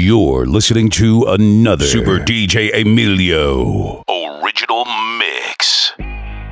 [0.00, 4.85] You're listening to another Super DJ Emilio original
[5.19, 5.93] mix.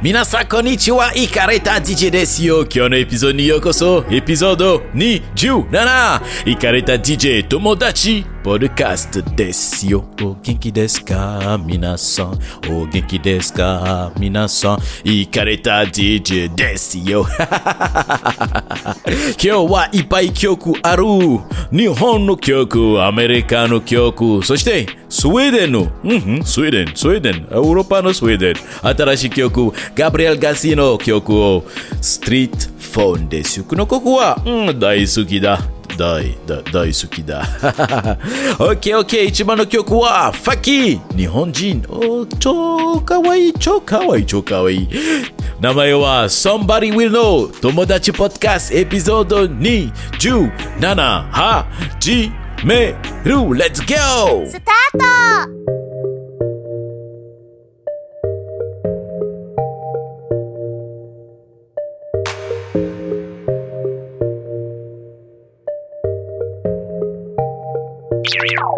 [0.04, 2.63] 皆さんこんにちは、イカれた DJ ですよ。
[2.63, 4.05] 今日のエピソードにようこそ。
[4.10, 6.21] エピソード27。
[6.47, 10.04] イカれた DJ 友達、 ポッドキャストですよ。
[10.22, 12.38] お元気ですか皆さん。
[12.71, 14.78] お元気ですか皆さん。
[15.04, 17.27] イカれた DJ ですよ。
[17.34, 17.48] 今
[19.37, 21.02] 日はいっぱい曲ある。
[21.73, 28.54] 日本の曲、アメリカの曲、そしてスウェーデンの、うんうん、スウェーデン、スウェーデン、ヨーロッパのスウェーデン、
[28.96, 31.64] 新しい曲、ガブリエル・ガシーの曲を、
[32.00, 32.59] ストリート
[32.91, 33.63] フォンです。
[33.63, 35.59] この曲は、うん、大好きだ。
[35.98, 37.39] 大、大、大好きだ。
[38.59, 41.84] オッケーオッケー、一番の曲は、ファキー日本人。
[41.88, 44.89] お超かわいい、超かわいい、超かわいい。
[45.59, 52.31] 名前は Somebody Will Know 友達ポッドキャスエピソード217始
[52.63, 52.95] め
[53.26, 54.48] る Let's go!
[54.48, 55.78] スタート
[68.38, 68.70] Million.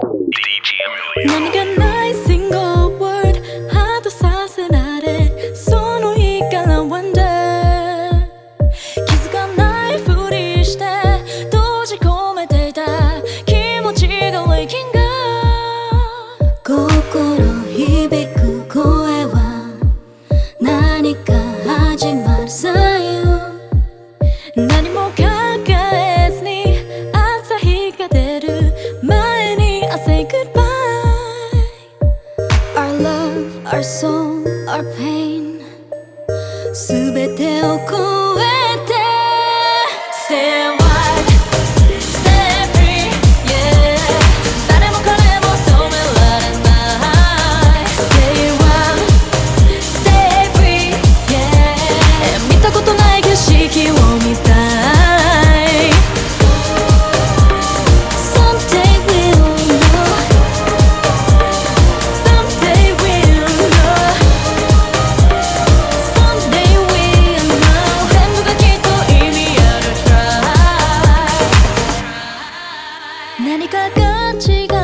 [74.52, 74.81] 시간.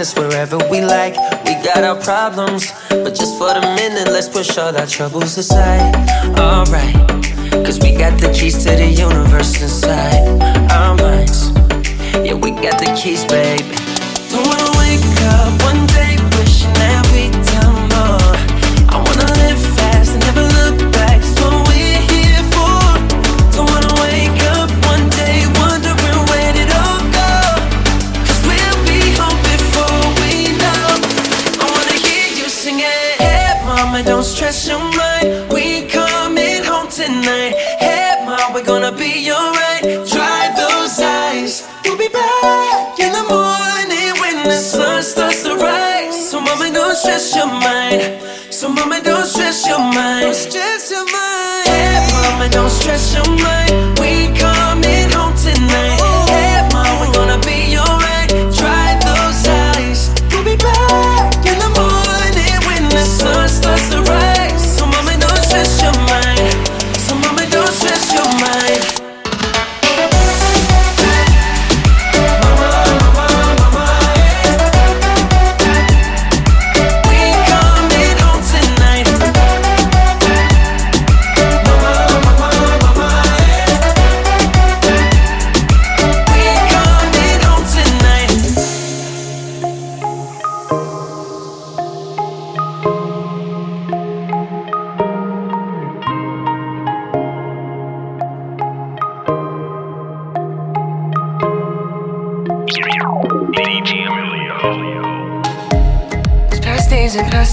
[0.00, 1.14] Us wherever we like.
[1.44, 5.94] We got our problems, but just for the minute, let's push all our troubles aside.
[6.38, 6.94] Alright,
[7.64, 10.26] cause we got the keys to the universe inside
[10.72, 11.50] our minds.
[12.26, 13.85] Yeah, we got the keys, baby.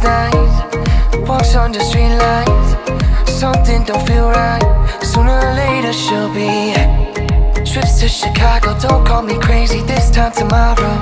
[0.03, 0.55] Nights.
[1.27, 2.69] Walks on the street lights.
[3.31, 4.63] Something don't feel right.
[5.01, 6.73] Sooner or later she'll be.
[7.65, 10.95] Trips to Chicago, don't call me crazy this time tomorrow.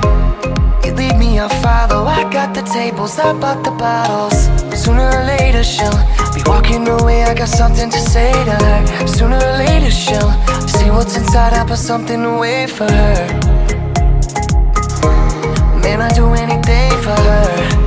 [0.84, 2.06] You leave me, I'll follow.
[2.06, 4.48] I got the tables, I bought the bottles.
[4.82, 6.00] Sooner or later she'll
[6.34, 7.24] be walking away.
[7.24, 9.06] I got something to say to her.
[9.06, 10.32] Sooner or later she'll
[10.66, 11.52] see what's inside.
[11.52, 13.26] I put something away for her.
[15.82, 17.81] Man, I'd do anything for her.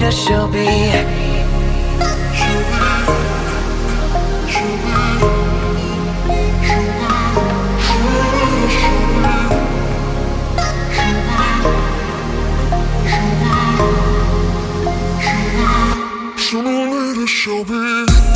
[0.00, 0.66] Later, she'll be.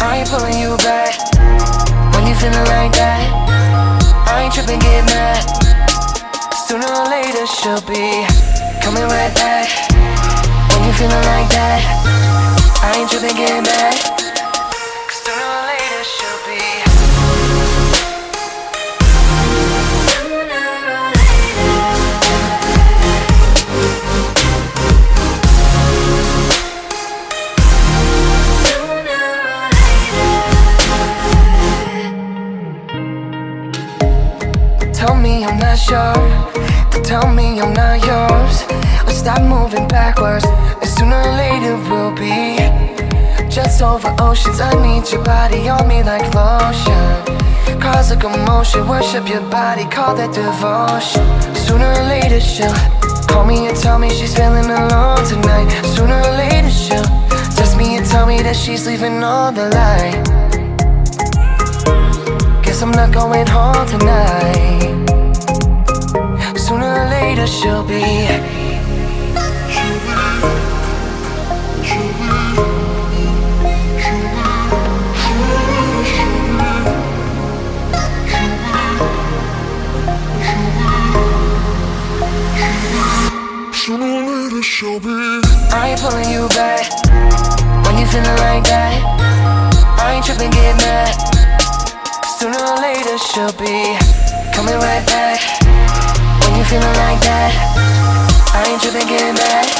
[0.00, 1.16] I ain't pulling you back
[2.14, 3.24] when you feeling like that.
[4.28, 5.40] I ain't tripping, get mad.
[6.68, 8.26] Sooner or later she'll be
[8.82, 9.83] coming right back.
[10.96, 11.82] Feeling like that,
[12.80, 13.94] I ain't tripping, get mad.
[15.10, 16.04] Sooner or later
[16.46, 16.58] be.
[34.92, 36.14] Tell me I'm not sure.
[37.02, 38.62] Tell me I'm not yours.
[39.06, 40.44] Or stop moving backwards.
[40.96, 42.56] Sooner or later we'll be
[43.50, 44.60] just over oceans.
[44.60, 47.80] I need your body on me like lotion.
[47.80, 51.24] Cause a commotion, worship your body, call that devotion.
[51.54, 52.72] Sooner or later she'll
[53.26, 55.68] call me and tell me she's feeling alone tonight.
[55.94, 57.04] Sooner or later she'll
[57.56, 60.22] text me and tell me that she's leaving all the light.
[62.62, 64.94] Guess I'm not going home tonight.
[66.56, 68.64] Sooner or later she'll be.
[84.74, 85.40] show me.
[85.70, 86.82] I ain't pulling you back
[87.86, 88.98] when you feeling like that.
[90.02, 91.14] I ain't tripping, get mad.
[92.26, 93.94] Sooner or later she'll be
[94.50, 95.38] coming right back
[96.42, 97.54] when you feeling like that.
[98.50, 99.70] I ain't tripping, get mad.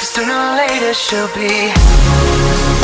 [0.00, 2.81] Sooner or later she'll be.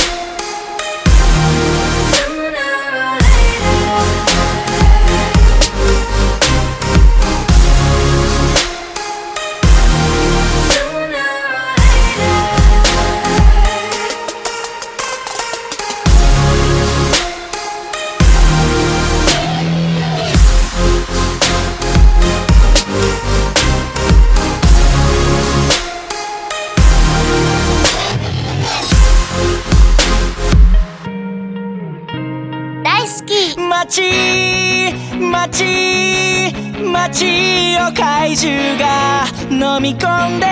[35.58, 36.52] 街
[36.92, 40.46] 街を怪獣が飲み込んで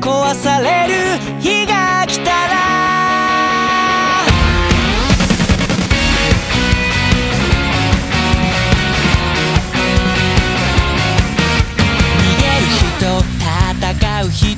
[0.00, 0.94] 壊される
[1.40, 2.48] 日が来たら。
[12.16, 13.20] 逃げる人
[13.78, 14.48] 戦う人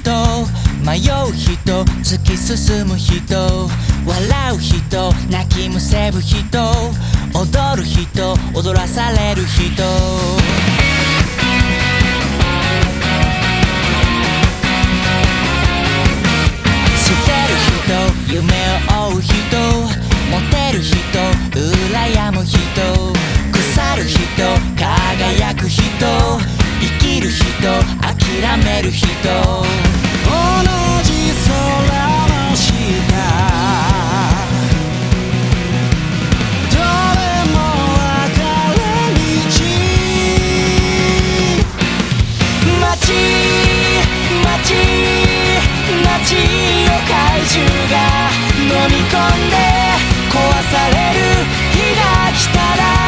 [0.85, 3.69] 迷う人突き進む人
[4.07, 6.59] 笑う人泣きむせぶ人。
[7.35, 9.83] 踊る人踊らされる人。
[16.97, 18.45] 捨てる人夢
[18.99, 19.33] を追う人
[20.31, 20.95] モテる人
[21.53, 22.59] 羨む人
[23.53, 24.19] 腐る人
[24.77, 25.83] 輝く人
[26.81, 27.43] 生きる人
[28.01, 29.07] 諦める人。
[30.25, 30.31] 同
[31.03, 31.53] じ空
[32.29, 33.92] の下
[43.03, 43.11] 街
[46.05, 46.37] 街
[46.87, 47.95] を怪獣が
[48.59, 49.57] 飲み込んで
[50.31, 50.35] 壊
[50.71, 51.21] される
[51.73, 52.01] 日が
[52.33, 53.02] 来たら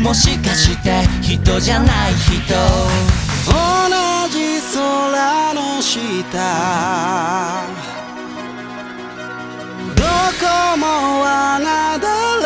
[0.00, 2.54] もしかして人じゃない人。
[3.46, 3.52] 同
[4.30, 6.00] じ空の下。
[9.94, 10.02] ど
[10.40, 10.86] こも
[11.26, 12.39] 穴だら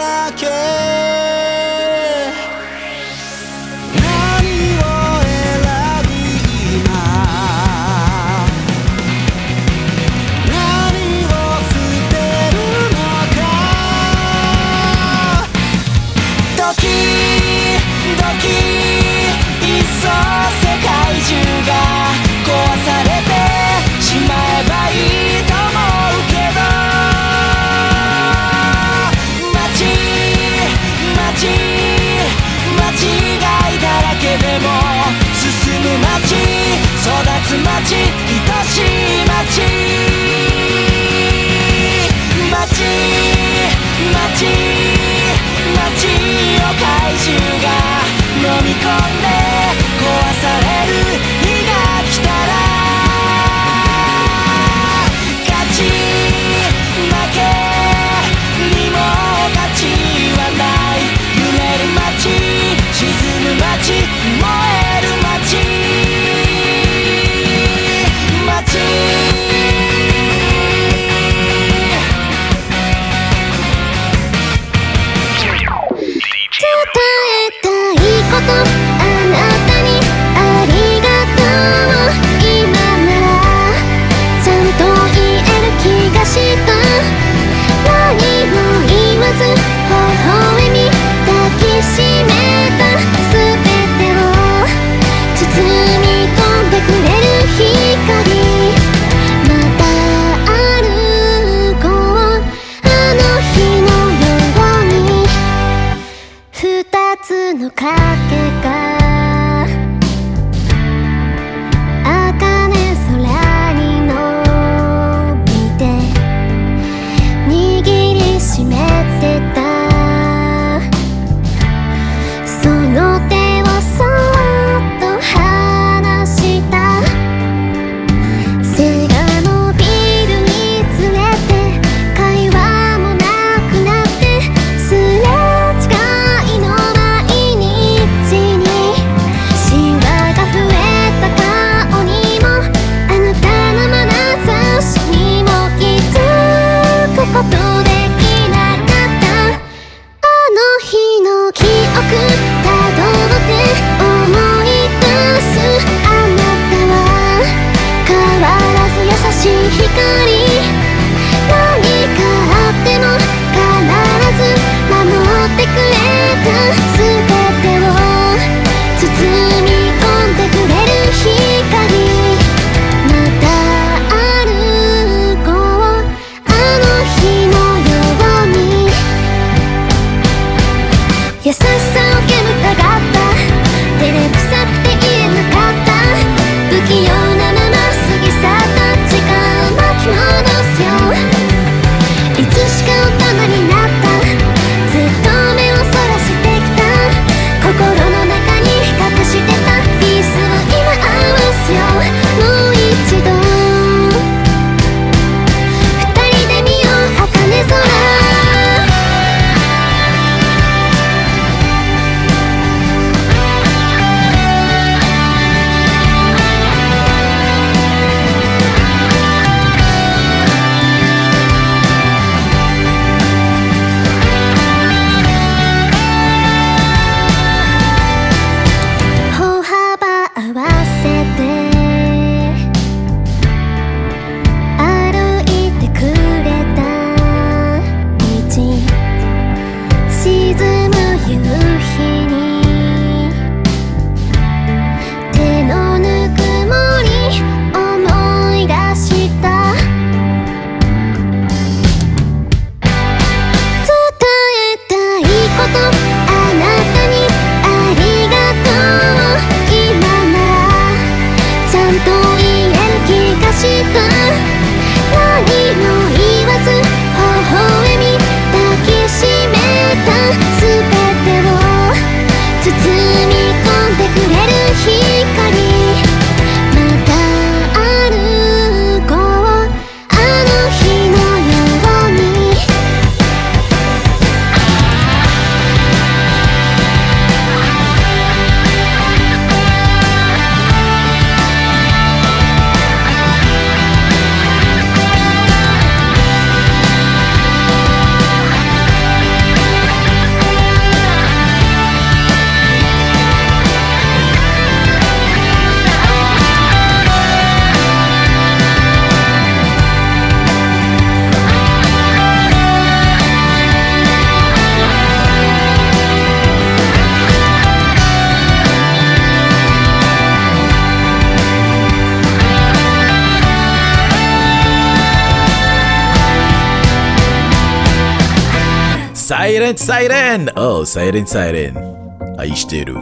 [329.43, 332.95] サイレンサイレンおサイレンサイレン愛してる。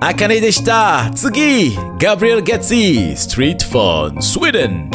[0.00, 4.90] あかねでした次ガブリエル・ゲッツィストリートフォンスウェーデン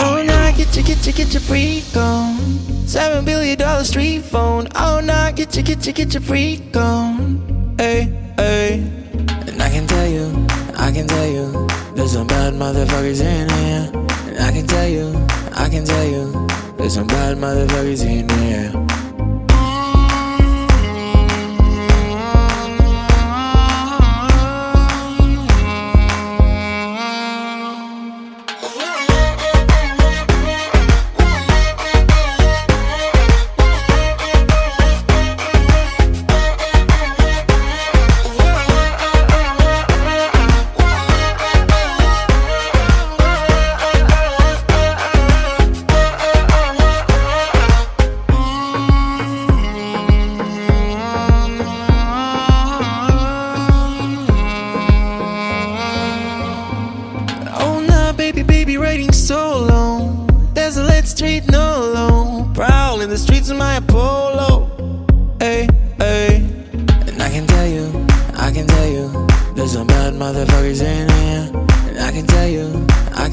[0.00, 2.36] Oh, nah, get your, get your, get your freak on.
[2.86, 4.66] Seven billion dollar street phone.
[4.74, 7.76] Oh, nah, get your, get your, get your freak on.
[7.78, 8.82] Hey, hey.
[9.46, 10.41] And I can tell you, I
[10.93, 13.91] can tell you, there's some bad motherfuckers in here.
[14.27, 18.92] And I can tell you, I can tell you, there's some bad motherfuckers in here.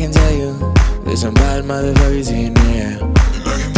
[0.00, 0.72] I can tell you,
[1.04, 3.69] there's some bad motherfuckers in here.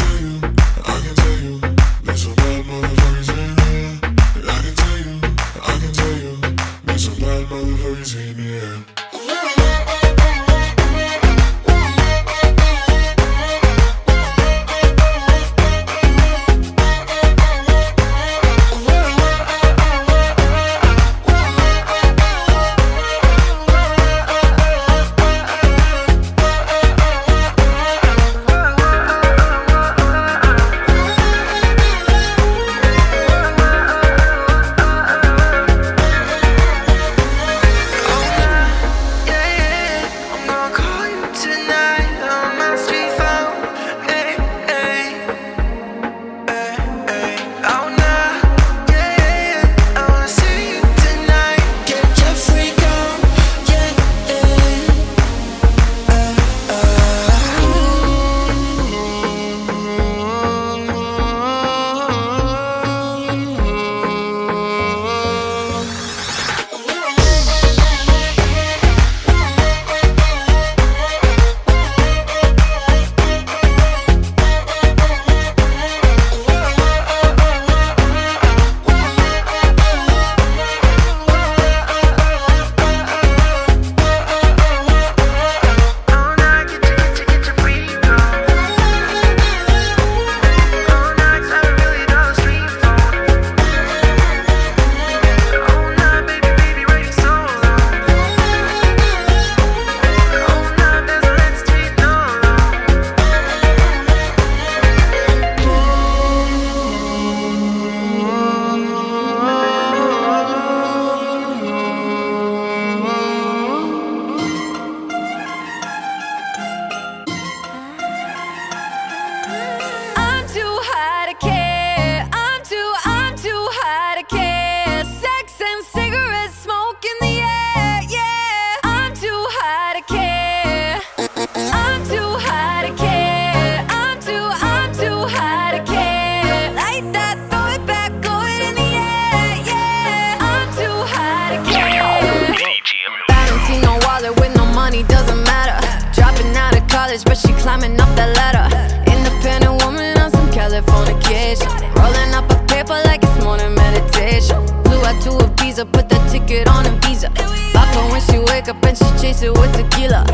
[147.63, 148.67] climbing up the ladder.
[149.07, 151.71] Independent woman on some California Californication.
[151.95, 154.67] Rolling up a paper like it's morning meditation.
[154.85, 157.31] Flew out to a visa, put that ticket on a visa.
[157.73, 160.25] Papa when she wake up and she chase it with tequila.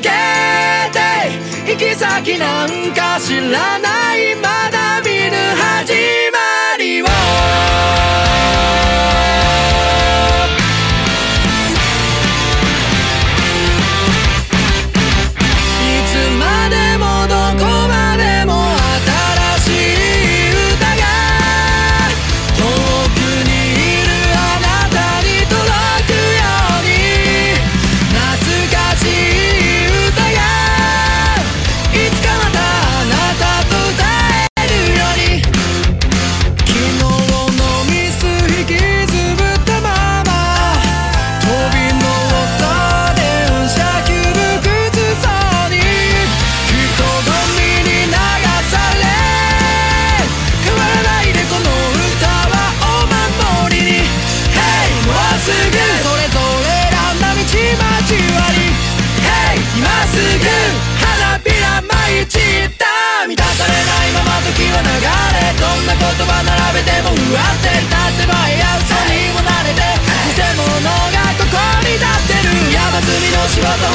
[0.00, 0.08] け
[0.92, 4.57] て行き先なんか知らないまま
[66.26, 69.82] 葉並べても不安定になってばいや嘘にも慣れて
[70.34, 72.72] 偽物がここに立ってる。
[72.72, 73.87] 山積みの仕事。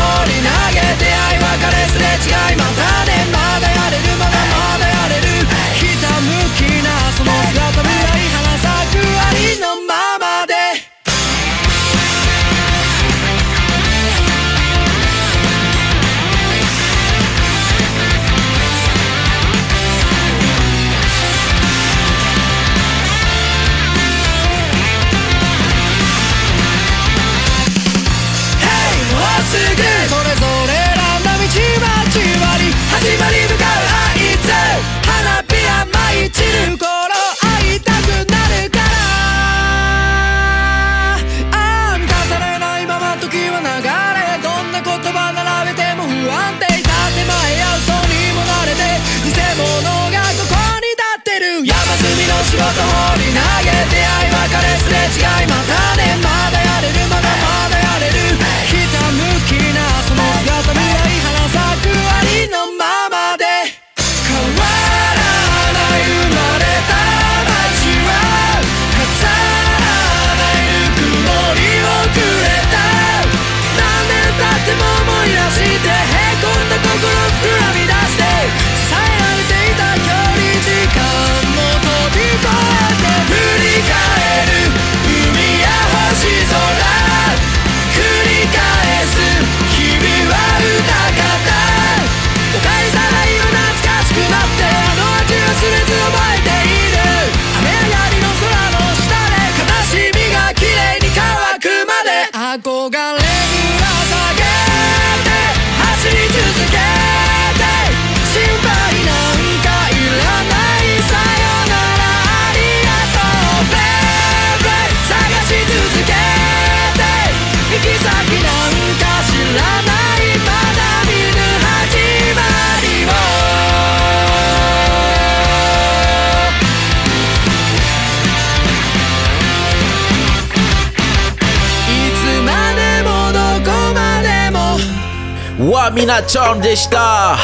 [135.83, 137.35] は皆ちゃんでした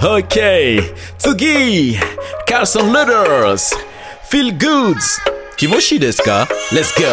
[0.00, 0.80] OK
[1.18, 1.96] 次
[2.48, 3.76] カーソン・ルダース
[4.30, 5.20] Feel Goods
[5.58, 7.04] 気持ちいいですか Let's go.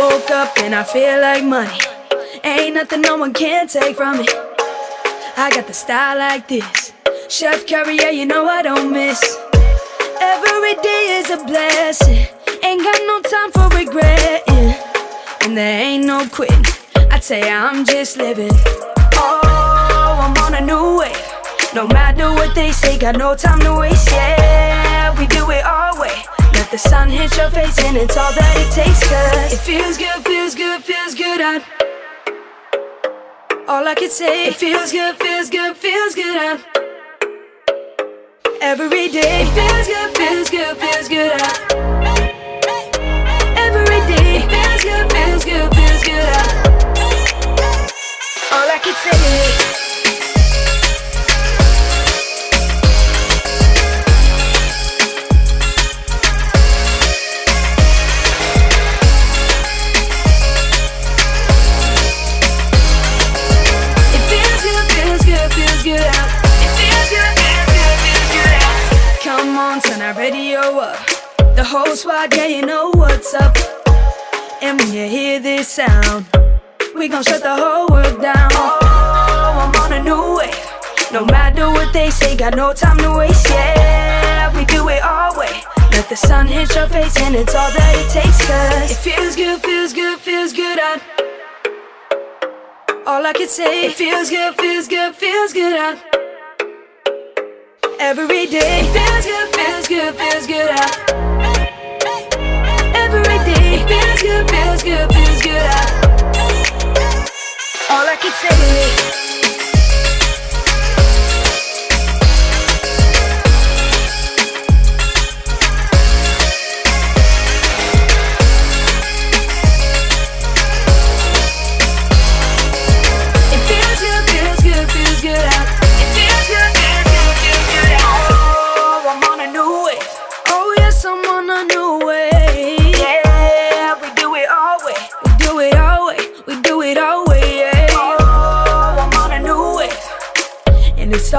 [0.00, 1.70] Woke up and I feel like money.
[2.44, 4.30] Ain't nothing no one can take from it
[5.36, 6.92] I got the style like this.
[7.28, 9.20] Steph Curry, you know I don't miss.
[10.20, 12.28] Every day is a blessing.
[12.62, 14.74] Ain't got no time for regretting.
[15.42, 16.64] And there ain't no quitting.
[17.10, 18.52] I'd say I'm just living.
[19.20, 19.47] Oh.
[20.28, 21.14] I'm on a new way.
[21.74, 24.10] No matter what they say, got no time to waste.
[24.10, 26.12] Yeah, we do it our way.
[26.52, 29.00] Let the sun hit your face, and it's all that it takes.
[29.08, 31.40] Cause it feels good, feels good, feels good.
[31.40, 31.62] I,
[33.68, 36.36] all I can say, it feels good, feels good, feels good.
[36.36, 36.58] I,
[38.60, 41.32] every day, it feels good, feels good, feels good.
[41.32, 41.42] I,
[43.56, 46.28] every day, it feels good, feels good, feels good.
[46.36, 46.68] I,
[48.52, 49.87] all I can say.
[71.78, 73.56] Whole squad, yeah, you know what's up.
[74.60, 76.26] And when you hear this sound,
[76.96, 78.50] we gon' shut the whole world down.
[78.50, 80.50] Oh, I'm on a new way.
[81.12, 83.48] No matter what they say, got no time to waste.
[83.48, 85.54] Yeah, we do it our way.
[85.92, 88.44] Let the sun hit your face, and it's all that it takes.
[88.44, 91.00] Cause it feels good, feels good, feels good out.
[93.06, 95.96] All I can say, it feels good, feels good, feels good out.
[98.00, 101.27] Every day, it feels good, feels good, feels good out.
[103.88, 105.70] Feels good, feels good, feels good.
[107.90, 109.37] All I can say.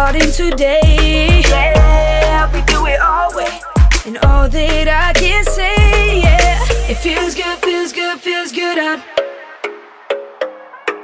[0.10, 1.42] Starting today.
[1.50, 3.60] Yeah, we do it our way.
[4.08, 6.90] And all that I can say, yeah.
[6.90, 9.00] It feels good, feels good, feels good out.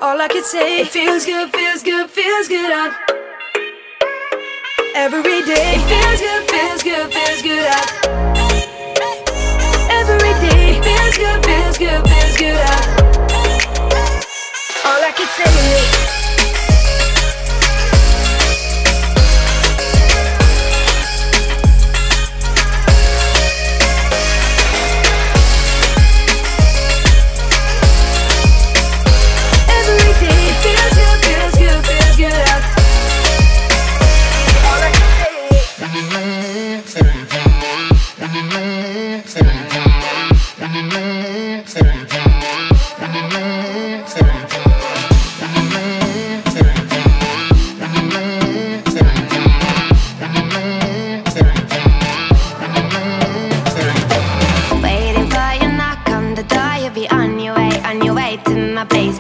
[0.02, 2.94] All I can say, it feels good, feels good, feels good out.
[4.96, 7.90] Every day, it feels good, feels good, feels good out.
[10.00, 12.88] Every day, it feels good, feels good, feels good out.
[14.86, 16.15] All I can say.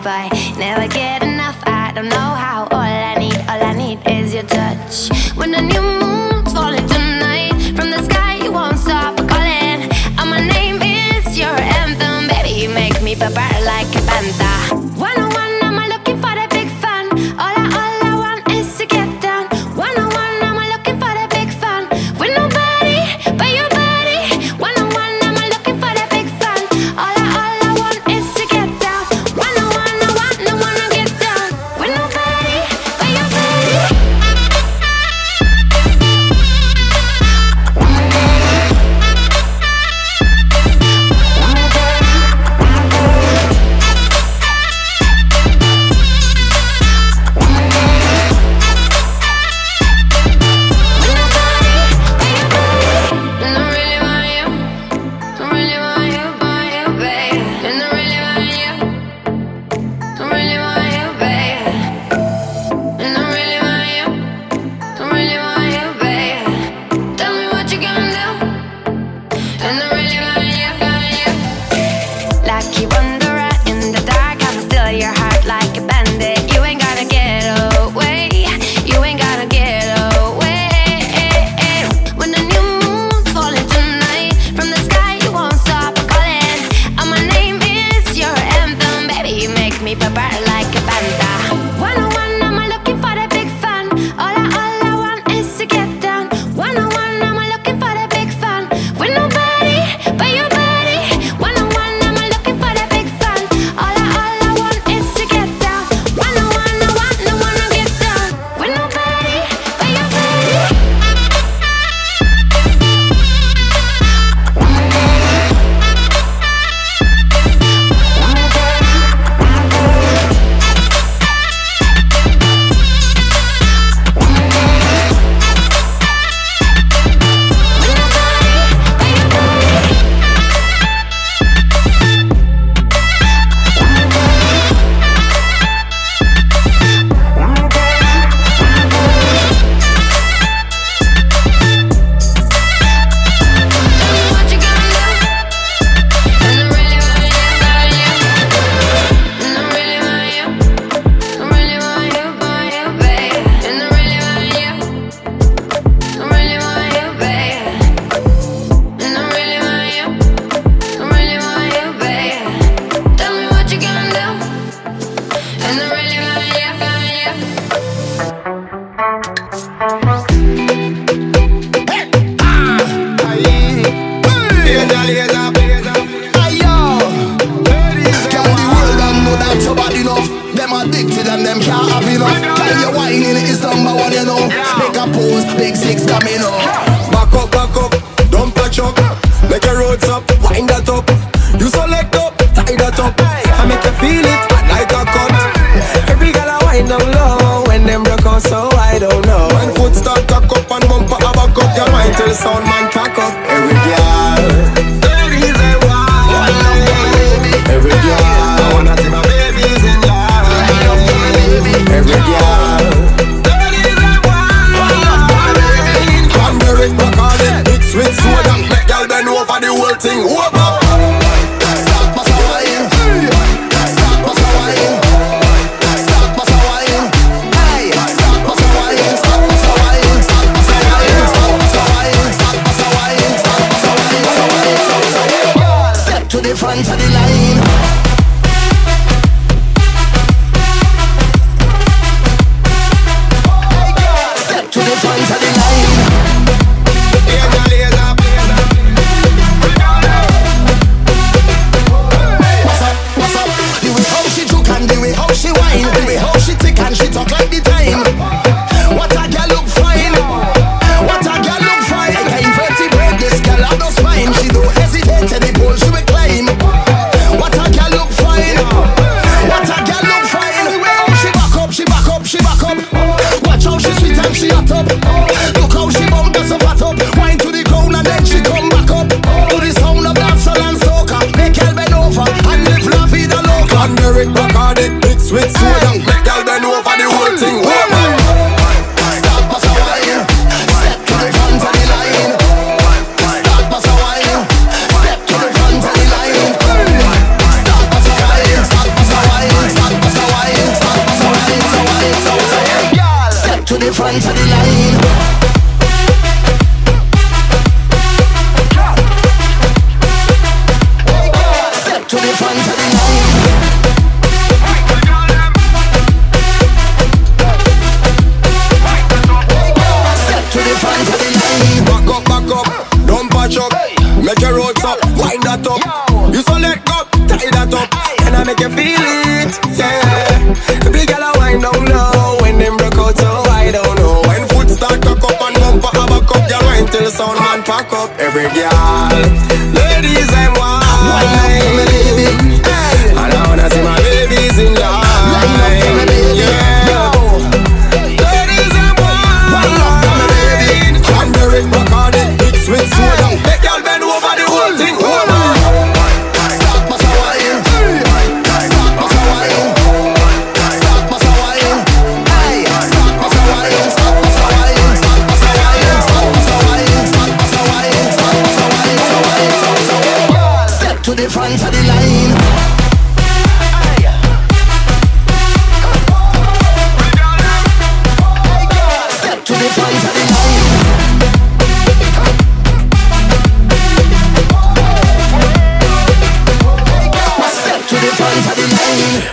[0.06, 0.35] My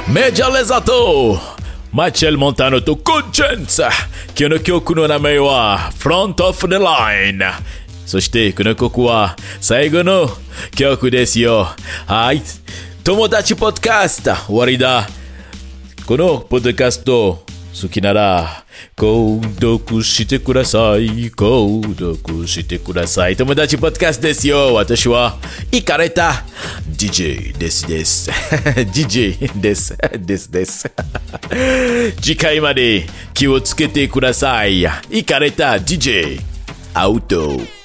[0.09, 1.41] Medialesato
[1.93, 3.83] Michael Montano to Conscience
[4.35, 7.45] Kinokyoku no Name wa Front of the Line.
[8.07, 10.29] そしてこの曲は最後の
[10.77, 11.67] 曲ですよ。
[12.07, 12.43] はい。
[13.05, 15.07] 友達ポッドキャスト終わりだ。
[16.07, 17.45] このポッドキャスト
[17.81, 18.65] 好きなら
[18.97, 21.31] 購読してください。
[21.31, 23.37] 購読してください。
[23.37, 24.75] 友達ポッドキャストですよ。
[24.75, 25.39] 私は
[25.71, 26.45] イカれた
[26.91, 28.31] DJ ですです。
[28.93, 29.97] DJ です。
[30.19, 30.91] ですです。
[32.21, 34.87] 次回まで気をつけてください。
[35.11, 36.41] イカれた DJ
[36.95, 37.82] アウト。